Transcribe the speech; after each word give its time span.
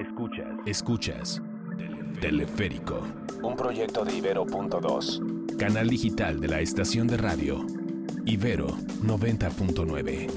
Escuchas. 0.00 0.48
Escuchas. 0.64 1.42
Teleférico. 2.22 3.06
Un 3.42 3.54
proyecto 3.54 4.02
de 4.02 4.16
Ibero.2. 4.16 5.56
Canal 5.58 5.90
digital 5.90 6.40
de 6.40 6.48
la 6.48 6.60
estación 6.60 7.06
de 7.06 7.18
radio. 7.18 7.66
Ibero 8.24 8.68
90.9. 9.02 10.30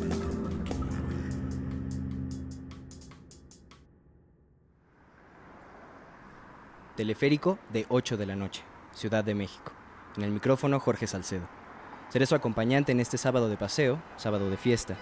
Teleférico 6.97 7.57
de 7.71 7.85
8 7.87 8.17
de 8.17 8.25
la 8.25 8.35
noche, 8.35 8.63
Ciudad 8.91 9.23
de 9.23 9.33
México. 9.33 9.71
En 10.17 10.23
el 10.23 10.31
micrófono 10.31 10.81
Jorge 10.81 11.07
Salcedo. 11.07 11.47
Seré 12.09 12.25
su 12.25 12.35
acompañante 12.35 12.91
en 12.91 12.99
este 12.99 13.17
sábado 13.17 13.47
de 13.47 13.55
paseo, 13.55 14.03
sábado 14.17 14.49
de 14.49 14.57
fiesta. 14.57 14.97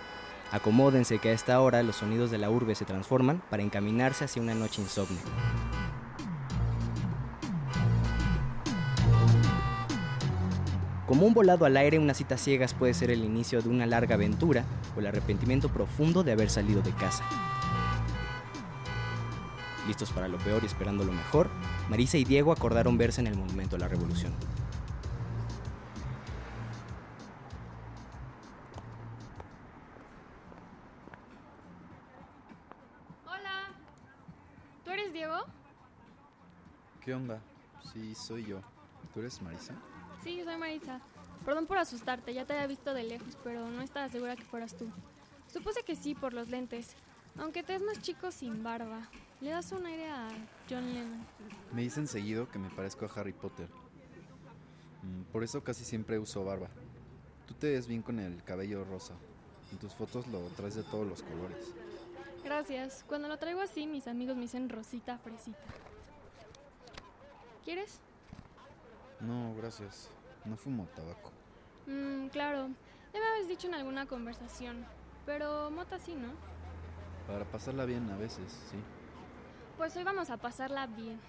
Acomódense 0.52 1.20
que 1.20 1.30
a 1.30 1.34
esta 1.34 1.62
hora 1.62 1.82
los 1.82 1.96
sonidos 1.96 2.30
de 2.30 2.38
la 2.38 2.50
urbe 2.50 2.76
se 2.76 2.84
transforman 2.84 3.42
para 3.50 3.64
encaminarse 3.64 4.26
hacia 4.26 4.42
una 4.42 4.54
noche 4.54 4.82
insomne. 4.82 5.18
Como 11.08 11.26
un 11.26 11.34
volado 11.34 11.66
al 11.66 11.78
aire, 11.78 12.00
una 12.00 12.14
cita 12.14 12.38
ciegas 12.38 12.74
puede 12.74 12.94
ser 12.94 13.12
el 13.12 13.24
inicio 13.24 13.62
de 13.62 13.70
una 13.70 13.86
larga 13.86 14.16
aventura 14.16 14.66
o 14.96 15.00
el 15.00 15.08
arrepentimiento 15.08 15.70
profundo 15.70 16.24
de 16.24 16.34
haber 16.34 16.50
salido 16.50 16.82
de 16.82 16.92
casa. 16.92 17.24
Listos 19.88 20.12
para 20.12 20.28
lo 20.28 20.38
peor 20.38 20.64
y 20.64 20.68
esperando 20.68 21.06
lo 21.06 21.14
mejor, 21.14 21.50
Marisa 21.90 22.18
y 22.18 22.26
Diego 22.26 22.52
acordaron 22.52 22.98
verse 22.98 23.22
en 23.22 23.28
el 23.28 23.38
Monumento 23.38 23.78
a 23.78 23.80
la 23.80 23.88
Revolución. 23.88 24.34
Eres 35.12 35.14
Diego? 35.14 35.38
¿Qué 37.04 37.14
onda? 37.14 37.42
Sí, 37.92 38.16
soy 38.16 38.46
yo. 38.46 38.62
¿Tú 39.14 39.20
eres 39.20 39.42
Marisa? 39.42 39.74
Sí, 40.24 40.42
soy 40.44 40.58
Marisa. 40.58 41.02
Perdón 41.46 41.66
por 41.66 41.78
asustarte, 41.78 42.34
ya 42.34 42.46
te 42.46 42.54
había 42.54 42.68
visto 42.68 42.94
de 42.94 43.04
lejos, 43.04 43.38
pero 43.44 43.68
no 43.70 43.82
estaba 43.82 44.08
segura 44.10 44.36
que 44.36 44.44
fueras 44.44 44.76
tú. 44.78 44.88
Supuse 45.48 45.84
que 45.84 45.96
sí 45.96 46.14
por 46.14 46.34
los 46.34 46.50
lentes, 46.50 46.96
aunque 47.38 47.64
te 47.64 47.76
es 47.76 47.82
más 47.82 48.00
chico 48.02 48.32
sin 48.32 48.64
barba. 48.64 49.08
Le 49.42 49.50
das 49.50 49.72
un 49.72 49.86
aire 49.88 50.10
a 50.12 50.28
John 50.70 50.94
Lennon. 50.94 51.26
Me 51.74 51.82
dicen 51.82 52.08
seguido 52.08 52.48
que 52.50 52.60
me 52.60 52.70
parezco 52.70 53.06
a 53.06 53.10
Harry 53.20 53.34
Potter. 53.34 53.68
Mm, 55.02 55.24
Por 55.32 55.44
eso 55.44 55.64
casi 55.64 55.84
siempre 55.84 56.20
uso 56.20 56.46
barba. 56.46 56.70
Tú 57.48 57.56
te 57.56 57.72
ves 57.72 57.88
bien 57.88 58.04
con 58.04 58.20
el 58.20 58.44
cabello 58.44 58.84
rosa. 58.86 59.16
En 59.72 59.80
tus 59.80 59.94
fotos 59.96 60.28
lo 60.28 60.42
traes 60.50 60.76
de 60.76 60.84
todos 60.84 61.08
los 61.08 61.24
colores. 61.24 61.74
Gracias. 62.44 63.06
Cuando 63.08 63.28
lo 63.28 63.38
traigo 63.38 63.62
así, 63.62 63.88
mis 63.88 64.08
amigos 64.08 64.36
me 64.36 64.44
dicen 64.44 64.70
Rosita 64.70 65.18
Fresita. 65.20 65.60
¿Quieres? 67.64 68.00
No, 69.20 69.54
gracias. 69.56 70.10
No 70.46 70.58
fumo 70.58 70.88
tabaco. 70.96 71.32
Mmm, 71.86 72.28
claro. 72.28 72.70
Ya 73.14 73.20
me 73.20 73.26
habías 73.28 73.48
dicho 73.48 73.68
en 73.68 73.76
alguna 73.76 74.08
conversación. 74.08 74.86
Pero 75.26 75.70
mota 75.70 76.00
sí, 76.00 76.16
¿no? 76.16 76.30
Para 77.28 77.46
pasarla 77.46 77.86
bien 77.86 78.10
a 78.10 78.18
veces, 78.18 78.52
sí. 78.72 78.78
Pues 79.78 79.96
hoy 79.96 80.04
vamos 80.04 80.30
a 80.32 80.38
pasarla 80.38 80.88
bien. 80.88 81.20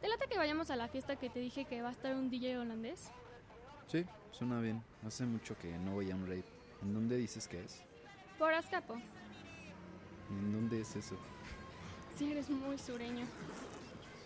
¿Te 0.00 0.08
late 0.08 0.26
que 0.28 0.38
vayamos 0.38 0.70
a 0.70 0.76
la 0.76 0.88
fiesta 0.88 1.16
que 1.16 1.30
te 1.30 1.40
dije 1.40 1.66
que 1.66 1.82
va 1.82 1.88
a 1.88 1.92
estar 1.92 2.14
un 2.14 2.30
DJ 2.30 2.58
holandés? 2.58 3.10
Sí, 3.86 4.04
suena 4.30 4.60
bien. 4.60 4.82
Hace 5.06 5.24
mucho 5.24 5.56
que 5.58 5.70
no 5.78 5.92
voy 5.92 6.10
a 6.10 6.14
un 6.14 6.26
rave. 6.26 6.44
¿En 6.82 6.94
dónde 6.94 7.16
dices 7.16 7.46
que 7.46 7.62
es? 7.62 7.82
Por 8.38 8.52
Azcapo. 8.52 8.96
¿En 10.30 10.52
dónde 10.52 10.80
es 10.80 10.96
eso? 10.96 11.16
Sí, 12.16 12.32
eres 12.32 12.48
muy 12.50 12.78
sureño. 12.78 13.26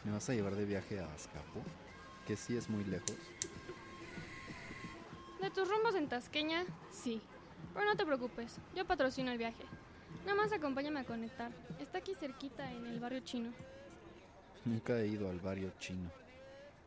¿Me 0.05 0.13
vas 0.13 0.29
a 0.29 0.35
llevar 0.35 0.55
de 0.55 0.65
viaje 0.65 1.01
a 1.01 1.13
Azcapo? 1.13 1.63
Que 2.27 2.37
sí 2.37 2.57
es 2.57 2.69
muy 2.69 2.85
lejos. 2.85 3.17
De 5.41 5.51
tus 5.51 5.69
rumbos 5.69 5.95
en 5.95 6.09
Tasqueña, 6.09 6.65
sí. 6.91 7.21
Pero 7.75 7.87
no 7.87 7.97
te 7.97 8.05
preocupes, 8.05 8.57
yo 8.75 8.87
patrocino 8.87 9.31
el 9.31 9.39
viaje. 9.39 9.65
Nada 10.25 10.37
más 10.37 10.53
acompáñame 10.53 11.01
a 11.01 11.05
conectar. 11.05 11.51
Está 11.79 11.99
aquí 11.99 12.15
cerquita, 12.15 12.71
en 12.73 12.87
el 12.87 13.01
barrio 13.01 13.21
chino. 13.21 13.53
Nunca 14.65 14.99
he 14.99 15.07
ido 15.07 15.31
al 15.31 15.41
barrio 15.41 15.73
chino. 15.79 16.11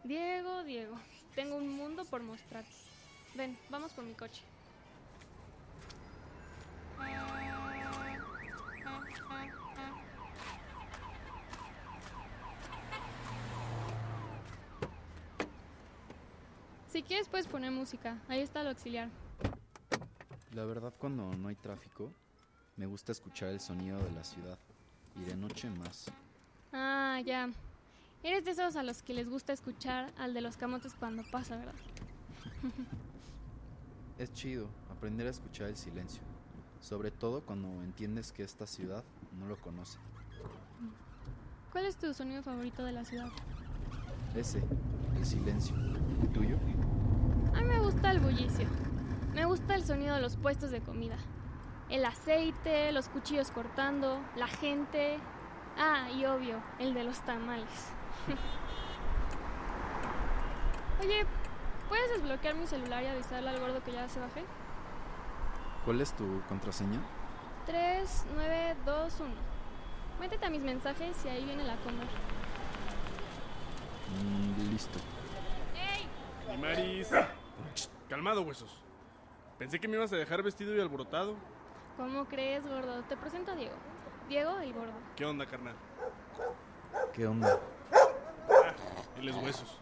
Diego, 0.04 0.64
Diego, 0.64 0.96
tengo 1.36 1.56
un 1.56 1.70
mundo 1.70 2.06
por 2.06 2.22
mostrarte. 2.22 2.72
Ven, 3.36 3.58
vamos 3.70 3.94
por 3.94 4.04
mi 4.04 4.14
coche. 4.14 4.44
Si 16.92 17.04
quieres 17.04 17.30
puedes 17.30 17.48
poner 17.48 17.72
música, 17.72 18.18
ahí 18.28 18.42
está 18.42 18.60
el 18.60 18.68
auxiliar. 18.68 19.08
La 20.52 20.66
verdad, 20.66 20.94
cuando 20.98 21.34
no 21.38 21.48
hay 21.48 21.56
tráfico, 21.56 22.12
me 22.76 22.86
gusta 22.86 23.14
escuchar 23.14 23.48
el 23.48 23.62
sonido 23.62 23.98
de 23.98 24.12
la 24.12 24.26
ciudad. 24.26 24.60
Y 25.16 25.22
de 25.24 25.38
noche 25.38 25.70
más. 25.70 26.12
Ah, 26.74 27.22
ya. 27.26 27.50
Eres 28.24 28.44
de 28.44 28.52
esos 28.52 28.76
a 28.76 28.84
los 28.84 29.04
que 29.04 29.14
les 29.14 29.30
gusta 29.30 29.54
escuchar 29.54 30.12
al 30.18 30.34
de 30.34 30.42
los 30.42 30.58
camotes 30.58 30.94
cuando 30.94 31.24
pasa, 31.32 31.56
¿verdad? 31.56 31.76
Es 34.20 34.34
chido 34.34 34.68
aprender 34.92 35.28
a 35.28 35.30
escuchar 35.32 35.70
el 35.70 35.78
silencio. 35.78 36.22
Sobre 36.82 37.10
todo 37.10 37.42
cuando 37.42 37.70
entiendes 37.84 38.34
que 38.34 38.44
esta 38.44 38.68
ciudad 38.68 39.06
no 39.40 39.48
lo 39.48 39.60
conoce. 39.62 39.98
¿Cuál 41.72 41.86
es 41.86 41.96
tu 41.96 42.14
sonido 42.14 42.44
favorito 42.44 42.84
de 42.84 42.92
la 42.92 43.06
ciudad? 43.06 43.30
Ese, 44.36 44.64
el 45.18 45.26
silencio. 45.26 45.76
¿Y 46.24 46.28
tuyo? 46.28 46.58
A 47.54 47.60
mí 47.60 47.66
me 47.66 47.80
gusta 47.80 48.12
el 48.12 48.20
bullicio. 48.20 48.68
Me 49.34 49.46
gusta 49.46 49.76
el 49.76 49.84
sonido 49.84 50.16
de 50.16 50.22
los 50.22 50.38
puestos 50.38 50.72
de 50.72 50.82
comida. 50.82 51.18
El 51.90 52.06
aceite, 52.06 52.92
los 52.94 53.10
cuchillos 53.10 53.52
cortando, 53.52 54.20
la 54.38 54.48
gente. 54.48 55.20
Ah, 55.78 56.10
y 56.12 56.26
obvio, 56.26 56.62
el 56.80 56.94
de 56.94 57.04
los 57.04 57.20
tamales. 57.22 57.92
Oye, 61.02 61.26
¿puedes 61.90 62.10
desbloquear 62.12 62.56
mi 62.56 62.68
celular 62.68 63.04
y 63.04 63.08
avisarle 63.08 63.50
al 63.50 63.60
gordo 63.60 63.84
que 63.84 63.92
ya 63.92 64.08
se 64.08 64.20
baje? 64.20 64.46
¿Cuál 65.84 66.00
es 66.00 66.14
tu 66.14 66.42
contraseña? 66.48 67.00
3921. 67.66 69.34
Métete 70.20 70.46
a 70.46 70.50
mis 70.50 70.62
mensajes 70.62 71.18
y 71.26 71.30
ahí 71.30 71.44
viene 71.44 71.64
la 71.64 71.76
comer. 71.78 72.08
Listo. 74.72 75.00
¡Ey! 75.76 76.58
Maris. 76.58 77.10
Calmado, 78.10 78.42
huesos. 78.42 78.82
Pensé 79.58 79.80
que 79.80 79.88
me 79.88 79.96
ibas 79.96 80.12
a 80.14 80.16
dejar 80.16 80.42
vestido 80.44 80.76
y 80.76 80.80
alborotado. 80.80 81.36
¿Cómo 81.98 82.26
crees, 82.26 82.66
gordo? 82.66 83.04
Te 83.04 83.16
presento 83.16 83.52
a 83.52 83.56
Diego. 83.56 83.76
Diego, 84.28 84.58
el 84.60 84.74
gordo. 84.74 84.94
¿Qué 85.16 85.26
onda, 85.26 85.46
carnal? 85.46 85.76
¿Qué 87.14 87.28
onda? 87.28 87.60
Ah, 87.92 88.74
él 89.18 89.30
es 89.30 89.36
huesos. 89.36 89.78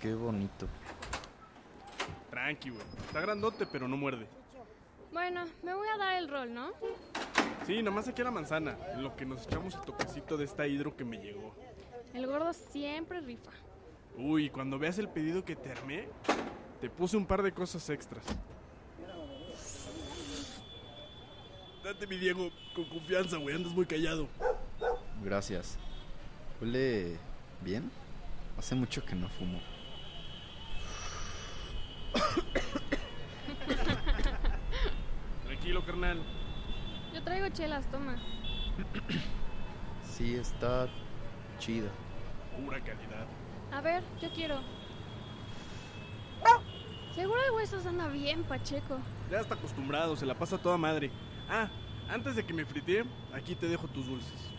Qué 0.00 0.14
bonito. 0.14 0.66
Tranqui, 2.30 2.70
güey. 2.70 2.82
Está 3.06 3.20
grandote, 3.20 3.66
pero 3.66 3.88
no 3.88 3.96
muerde. 3.96 4.28
Bueno, 5.12 5.44
me 5.62 5.72
voy 5.72 5.88
a 5.88 5.96
dar 5.96 6.16
el 6.16 6.28
rol, 6.28 6.52
¿no? 6.52 6.72
Sí, 7.64 7.82
nomás 7.82 8.06
aquí 8.06 8.20
a 8.20 8.24
la 8.26 8.30
manzana, 8.30 8.76
en 8.92 9.02
lo 9.02 9.16
que 9.16 9.24
nos 9.24 9.46
echamos 9.46 9.74
el 9.74 9.80
toquecito 9.80 10.36
de 10.36 10.44
esta 10.44 10.66
hidro 10.66 10.94
que 10.94 11.04
me 11.04 11.16
llegó. 11.16 11.54
El 12.16 12.26
gordo 12.26 12.50
siempre 12.54 13.20
rifa. 13.20 13.50
Uy, 14.16 14.48
cuando 14.48 14.78
veas 14.78 14.98
el 14.98 15.06
pedido 15.06 15.44
que 15.44 15.54
te 15.54 15.70
armé, 15.70 16.08
te 16.80 16.88
puse 16.88 17.14
un 17.14 17.26
par 17.26 17.42
de 17.42 17.52
cosas 17.52 17.90
extras. 17.90 18.24
Date, 21.84 22.06
mi 22.06 22.16
Diego, 22.16 22.48
con 22.74 22.88
confianza, 22.88 23.36
güey, 23.36 23.54
andas 23.54 23.74
muy 23.74 23.84
callado. 23.84 24.28
Gracias. 25.22 25.76
¿Huele 26.58 27.18
bien? 27.60 27.90
Hace 28.56 28.74
mucho 28.74 29.04
que 29.04 29.14
no 29.14 29.28
fumo. 29.28 29.60
Tranquilo, 35.44 35.84
carnal. 35.84 36.22
Yo 37.12 37.22
traigo 37.22 37.50
chelas, 37.50 37.84
toma. 37.90 38.16
Sí, 40.02 40.34
está 40.34 40.88
chida. 41.58 41.90
Pura 42.64 42.80
calidad. 42.80 43.26
A 43.72 43.80
ver, 43.80 44.02
yo 44.20 44.30
quiero. 44.30 44.60
Seguro 47.14 47.40
el 47.46 47.52
huesos 47.52 47.86
anda 47.86 48.08
bien, 48.08 48.44
Pacheco. 48.44 48.98
Ya 49.30 49.40
está 49.40 49.54
acostumbrado, 49.54 50.16
se 50.16 50.26
la 50.26 50.34
pasa 50.34 50.58
toda 50.58 50.76
madre. 50.76 51.10
Ah, 51.48 51.68
antes 52.10 52.36
de 52.36 52.44
que 52.44 52.52
me 52.52 52.66
fritee, 52.66 53.04
aquí 53.32 53.54
te 53.54 53.68
dejo 53.68 53.88
tus 53.88 54.06
dulces. 54.06 54.50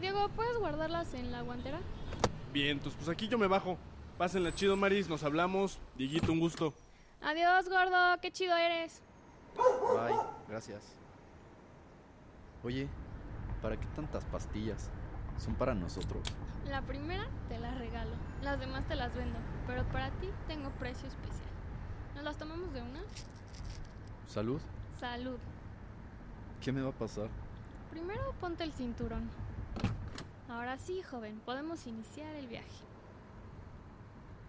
Diego, 0.00 0.28
¿puedes 0.36 0.58
guardarlas 0.58 1.14
en 1.14 1.32
la 1.32 1.40
guantera? 1.40 1.80
Bien, 2.52 2.76
entonces 2.76 2.98
pues 2.98 3.08
aquí 3.08 3.28
yo 3.28 3.38
me 3.38 3.46
bajo. 3.46 3.78
Pásenla 4.18 4.54
chido, 4.54 4.76
Maris, 4.76 5.08
nos 5.08 5.24
hablamos. 5.24 5.78
Dieguito, 5.96 6.32
un 6.32 6.40
gusto. 6.40 6.74
Adiós, 7.22 7.68
gordo, 7.68 8.20
qué 8.20 8.30
chido 8.30 8.54
eres. 8.54 9.02
Bye, 9.56 10.16
gracias. 10.48 10.82
Oye, 12.62 12.88
¿Para 13.62 13.76
qué 13.76 13.86
tantas 13.96 14.24
pastillas? 14.26 14.90
Son 15.38 15.54
para 15.54 15.74
nosotros. 15.74 16.22
La 16.70 16.82
primera 16.82 17.26
te 17.48 17.58
la 17.58 17.74
regalo, 17.74 18.10
las 18.42 18.58
demás 18.58 18.86
te 18.88 18.96
las 18.96 19.14
vendo, 19.14 19.38
pero 19.66 19.84
para 19.88 20.10
ti 20.10 20.28
tengo 20.48 20.70
precio 20.70 21.06
especial. 21.06 21.48
¿Nos 22.14 22.24
las 22.24 22.36
tomamos 22.36 22.72
de 22.72 22.82
una? 22.82 23.02
¿Salud? 24.26 24.60
Salud. 24.98 25.38
¿Qué 26.60 26.72
me 26.72 26.82
va 26.82 26.90
a 26.90 26.92
pasar? 26.92 27.28
Primero 27.90 28.34
ponte 28.40 28.64
el 28.64 28.72
cinturón. 28.72 29.30
Ahora 30.48 30.76
sí, 30.78 31.02
joven, 31.02 31.40
podemos 31.44 31.86
iniciar 31.86 32.34
el 32.34 32.48
viaje. 32.48 32.84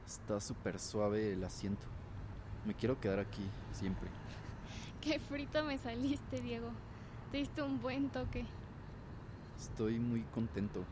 Está 0.07 0.39
súper 0.39 0.79
suave 0.79 1.33
el 1.33 1.43
asiento. 1.43 1.85
Me 2.65 2.73
quiero 2.73 2.99
quedar 2.99 3.19
aquí, 3.19 3.43
siempre. 3.73 4.09
Qué 5.01 5.19
frito 5.19 5.63
me 5.63 5.77
saliste, 5.77 6.41
Diego. 6.41 6.69
Te 7.31 7.37
diste 7.37 7.61
un 7.61 7.79
buen 7.79 8.09
toque. 8.09 8.45
Estoy 9.57 9.99
muy 9.99 10.21
contento. 10.33 10.83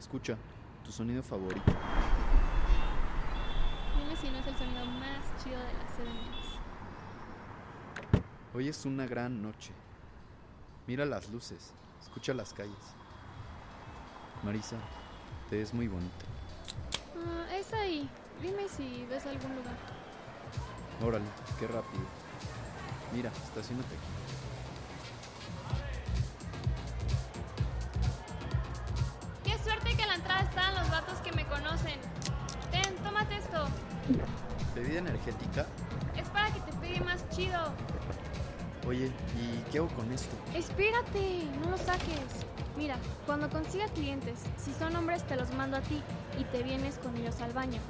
Escucha, 0.00 0.36
tu 0.82 0.90
sonido 0.90 1.22
favorito. 1.22 1.72
Dime 3.98 4.16
si 4.16 4.30
no 4.30 4.38
es 4.38 4.46
el 4.46 4.56
sonido 4.56 4.86
más 4.86 5.44
chido 5.44 5.58
de 5.58 5.72
la 5.74 5.84
CDMX. 5.84 6.58
Hoy 8.54 8.68
es 8.68 8.86
una 8.86 9.06
gran 9.06 9.42
noche. 9.42 9.72
Mira 10.86 11.04
las 11.04 11.28
luces, 11.28 11.74
escucha 12.02 12.32
las 12.32 12.54
calles. 12.54 12.94
Marisa, 14.42 14.76
te 15.50 15.58
ves 15.58 15.74
muy 15.74 15.86
bonita. 15.86 16.24
Ah, 17.14 17.54
es 17.54 17.70
ahí. 17.74 18.08
Dime 18.40 18.70
si 18.70 19.04
ves 19.04 19.26
algún 19.26 19.54
lugar. 19.54 19.76
Órale, 21.04 21.26
qué 21.58 21.66
rápido. 21.66 22.04
Mira, 23.12 23.30
estacionate 23.44 23.94
aquí. 23.94 24.49
¿Bebida 34.74 34.98
energética? 34.98 35.66
Es 36.16 36.28
para 36.28 36.50
que 36.52 36.60
te 36.60 36.72
pegue 36.78 37.00
más 37.00 37.28
chido. 37.30 37.58
Oye, 38.86 39.06
¿y 39.06 39.70
qué 39.70 39.78
hago 39.78 39.88
con 39.88 40.10
esto? 40.12 40.34
Espérate, 40.54 41.44
no 41.62 41.70
lo 41.70 41.78
saques. 41.78 42.46
Mira, 42.76 42.96
cuando 43.26 43.50
consiga 43.50 43.86
clientes, 43.88 44.38
si 44.56 44.72
son 44.72 44.96
hombres 44.96 45.22
te 45.24 45.36
los 45.36 45.52
mando 45.54 45.76
a 45.76 45.80
ti 45.80 46.02
y 46.38 46.44
te 46.44 46.62
vienes 46.62 46.98
con 46.98 47.16
ellos 47.16 47.40
al 47.40 47.52
baño. 47.52 47.80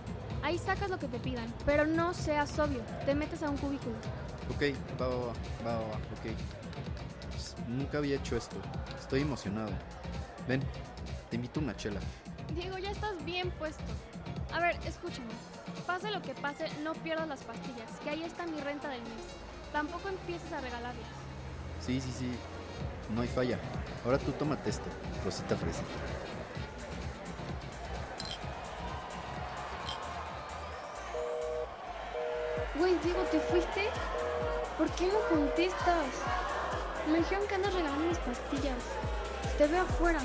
Ahí 0.43 0.59
sacas 0.59 0.91
lo 0.91 0.99
que 0.99 1.07
te 1.07 1.19
pidan, 1.19 1.53
pero 1.67 1.87
no 1.87 2.15
seas 2.15 2.59
obvio, 2.59 2.81
te 3.05 3.15
metes 3.15 3.43
a 3.43 3.51
un 3.51 3.59
cubículo. 3.59 3.95
Ok, 4.55 4.75
va, 5.01 5.07
va, 5.07 5.17
va, 5.65 5.79
va, 5.79 5.97
ok. 5.97 6.35
Pues, 7.31 7.55
nunca 7.69 7.99
había 7.99 8.17
hecho 8.17 8.37
esto. 8.37 8.57
Estoy 8.99 9.21
emocionado. 9.21 9.71
Ven, 10.49 10.63
te 11.29 11.37
invito 11.37 11.61
a 11.61 11.63
una 11.63 11.77
chela. 11.77 12.01
Digo, 12.55 12.79
ya 12.79 12.91
estás 12.91 13.23
bien 13.25 13.51
puesto. 13.53 13.85
A 14.53 14.61
ver, 14.61 14.77
escúchame. 14.85 15.29
Pase 15.91 16.13
lo 16.13 16.23
que 16.23 16.35
pase, 16.35 16.69
no 16.85 16.93
pierdas 16.93 17.27
las 17.27 17.43
pastillas, 17.43 17.91
que 18.05 18.11
ahí 18.11 18.23
está 18.23 18.47
mi 18.47 18.61
renta 18.61 18.89
del 18.89 19.03
mes. 19.03 19.25
Tampoco 19.73 20.09
empieces 20.09 20.53
a 20.53 20.61
regalarlas. 20.61 21.05
Sí, 21.85 22.01
sí, 22.01 22.13
sí. 22.17 22.31
No 23.13 23.23
hay 23.23 23.27
falla. 23.27 23.59
Ahora 24.05 24.17
tú 24.19 24.31
tómate 24.31 24.71
esto, 24.71 24.85
Rosita 25.25 25.57
Fresita. 25.57 25.85
Güey, 32.77 32.97
Diego, 33.03 33.23
¿te 33.25 33.41
fuiste? 33.41 33.89
¿Por 34.79 34.89
qué 34.93 35.09
no 35.09 35.19
contestas? 35.29 36.07
Me 37.11 37.19
dijeron 37.19 37.49
que 37.49 37.55
andas 37.57 37.75
regalando 37.75 38.05
mis 38.05 38.19
pastillas. 38.19 38.79
Te 39.59 39.67
veo 39.67 39.83
afuera. 39.83 40.21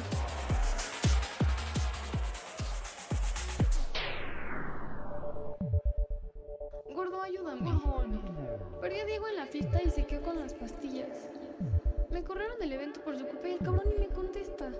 Ayúdame. 7.25 7.71
Perdí 8.81 8.99
a 8.99 9.05
Diego 9.05 9.27
en 9.27 9.35
la 9.35 9.45
fiesta 9.47 9.81
y 9.83 9.89
se 9.89 10.05
quedó 10.05 10.21
con 10.21 10.39
las 10.39 10.53
pastillas. 10.53 11.29
Me 12.11 12.23
corrieron 12.23 12.59
del 12.59 12.71
evento 12.71 13.01
por 13.01 13.17
su 13.17 13.25
culpa 13.25 13.47
y 13.47 13.53
el 13.53 13.59
cabrón 13.59 13.83
ni 13.89 13.95
me 13.99 14.13
contesta. 14.13 14.71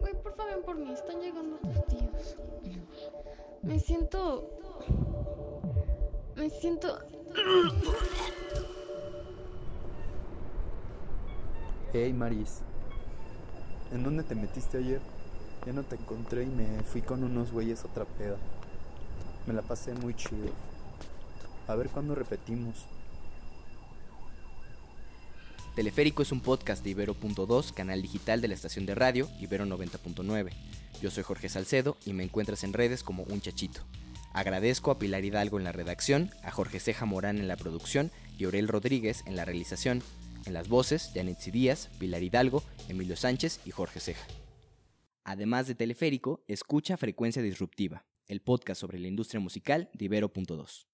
Güey, 0.00 0.14
por 0.22 0.34
favor, 0.34 0.54
ven 0.54 0.62
por 0.64 0.76
mí. 0.76 0.92
Están 0.92 1.20
llegando 1.20 1.56
tus 1.58 1.86
tíos. 1.86 2.36
Me 3.62 3.78
siento... 3.78 4.50
Me 6.34 6.48
siento... 6.50 6.98
Hey, 11.92 12.12
Maris. 12.12 12.60
¿En 13.92 14.02
dónde 14.02 14.22
te 14.22 14.34
metiste 14.34 14.78
ayer? 14.78 15.00
Ya 15.66 15.72
no 15.72 15.82
te 15.82 15.96
encontré 15.96 16.44
y 16.44 16.46
me 16.46 16.82
fui 16.84 17.02
con 17.02 17.24
unos 17.24 17.52
güeyes 17.52 17.84
otra 17.84 18.04
peda. 18.04 18.36
Me 19.46 19.52
la 19.54 19.62
pasé 19.62 19.94
muy 19.94 20.14
chido. 20.14 20.52
A 21.68 21.74
ver 21.74 21.90
cuándo 21.90 22.14
repetimos. 22.14 22.86
Teleférico 25.76 26.22
es 26.22 26.32
un 26.32 26.40
podcast 26.40 26.82
de 26.82 26.90
Ibero.2, 26.90 27.72
canal 27.72 28.02
digital 28.02 28.40
de 28.40 28.48
la 28.48 28.54
estación 28.54 28.84
de 28.86 28.96
radio 28.96 29.28
Ibero 29.38 29.64
90.9. 29.64 30.50
Yo 31.00 31.10
soy 31.10 31.22
Jorge 31.22 31.48
Salcedo 31.48 31.96
y 32.04 32.14
me 32.14 32.24
encuentras 32.24 32.64
en 32.64 32.72
redes 32.72 33.04
como 33.04 33.22
Un 33.24 33.40
Chachito. 33.40 33.82
Agradezco 34.32 34.90
a 34.90 34.98
Pilar 34.98 35.24
Hidalgo 35.24 35.58
en 35.58 35.64
la 35.64 35.72
redacción, 35.72 36.30
a 36.42 36.50
Jorge 36.50 36.80
Ceja 36.80 37.04
Morán 37.04 37.38
en 37.38 37.48
la 37.48 37.56
producción 37.56 38.10
y 38.38 38.44
Aurel 38.44 38.66
Rodríguez 38.66 39.22
en 39.26 39.36
la 39.36 39.44
realización. 39.44 40.02
En 40.46 40.54
las 40.54 40.68
voces, 40.68 41.12
Janetsi 41.14 41.50
Díaz, 41.50 41.90
Pilar 41.98 42.22
Hidalgo, 42.22 42.62
Emilio 42.88 43.16
Sánchez 43.16 43.60
y 43.66 43.70
Jorge 43.72 44.00
Ceja. 44.00 44.26
Además 45.24 45.66
de 45.66 45.74
Teleférico, 45.74 46.42
escucha 46.48 46.96
Frecuencia 46.96 47.42
Disruptiva, 47.42 48.06
el 48.26 48.40
podcast 48.40 48.80
sobre 48.80 48.98
la 48.98 49.08
industria 49.08 49.40
musical 49.40 49.90
de 49.92 50.06
Ibero.2. 50.06 50.86